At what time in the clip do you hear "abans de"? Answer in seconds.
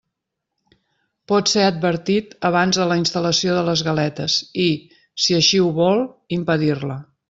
2.51-2.89